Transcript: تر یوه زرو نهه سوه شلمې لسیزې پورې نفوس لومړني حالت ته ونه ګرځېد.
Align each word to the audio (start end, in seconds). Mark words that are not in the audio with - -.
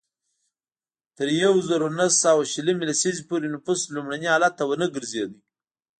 تر 1.17 1.27
یوه 1.43 1.59
زرو 1.67 1.87
نهه 1.97 2.09
سوه 2.23 2.43
شلمې 2.53 2.85
لسیزې 2.89 3.23
پورې 3.29 3.45
نفوس 3.53 3.81
لومړني 3.93 4.27
حالت 4.33 4.53
ته 4.57 4.63
ونه 4.67 4.87
ګرځېد. 4.95 5.31